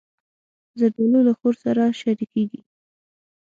[0.79, 2.61] زردالو له خور سره شریکېږي.